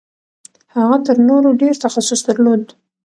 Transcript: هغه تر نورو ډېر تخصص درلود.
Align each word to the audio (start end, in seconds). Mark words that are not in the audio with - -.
هغه 0.75 0.97
تر 1.05 1.17
نورو 1.29 1.49
ډېر 1.61 1.75
تخصص 1.83 2.19
درلود. 2.27 2.63